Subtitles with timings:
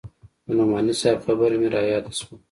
[0.45, 2.35] د نعماني صاحب خبره مې راياده سوه.